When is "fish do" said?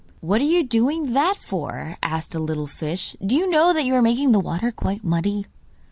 2.65-3.35